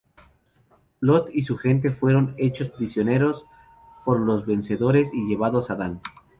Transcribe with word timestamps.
Lot 0.99 1.29
y 1.31 1.43
su 1.43 1.59
gente 1.59 1.91
fueron 1.91 2.33
hechos 2.39 2.69
prisioneros 2.69 3.45
por 4.03 4.19
los 4.19 4.47
vencedores 4.47 5.13
y 5.13 5.27
llevados 5.27 5.69
a 5.69 5.75
Dan. 5.75 6.01